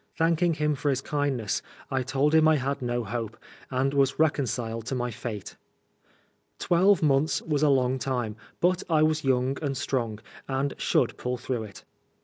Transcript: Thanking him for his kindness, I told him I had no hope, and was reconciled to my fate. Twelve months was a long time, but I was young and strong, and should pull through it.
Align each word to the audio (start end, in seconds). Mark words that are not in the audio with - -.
Thanking 0.17 0.55
him 0.55 0.73
for 0.73 0.89
his 0.89 0.99
kindness, 0.99 1.61
I 1.91 2.01
told 2.01 2.33
him 2.33 2.47
I 2.47 2.55
had 2.55 2.81
no 2.81 3.03
hope, 3.03 3.37
and 3.69 3.93
was 3.93 4.17
reconciled 4.17 4.87
to 4.87 4.95
my 4.95 5.11
fate. 5.11 5.57
Twelve 6.57 7.03
months 7.03 7.39
was 7.43 7.61
a 7.61 7.69
long 7.69 7.99
time, 7.99 8.35
but 8.61 8.81
I 8.89 9.03
was 9.03 9.23
young 9.23 9.57
and 9.61 9.77
strong, 9.77 10.17
and 10.47 10.73
should 10.79 11.17
pull 11.19 11.37
through 11.37 11.65
it. 11.65 11.83